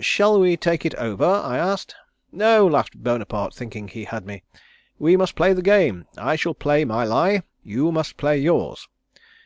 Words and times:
'Shall 0.00 0.40
we 0.40 0.56
take 0.56 0.86
it 0.86 0.94
over?' 0.94 1.26
I 1.44 1.58
asked. 1.58 1.94
'No,' 2.32 2.66
laughed 2.66 2.96
Bonaparte, 3.04 3.52
thinking 3.52 3.86
he 3.88 4.04
had 4.04 4.24
me. 4.24 4.42
'We 4.98 5.18
must 5.18 5.34
play 5.36 5.52
the 5.52 5.60
game. 5.60 6.06
I 6.16 6.36
shall 6.36 6.54
play 6.54 6.86
my 6.86 7.04
lie. 7.04 7.42
You 7.62 7.92
must 7.92 8.16
play 8.16 8.38
yours.' 8.38 8.88